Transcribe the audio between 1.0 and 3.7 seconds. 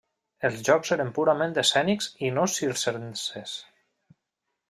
purament escènics i no circenses.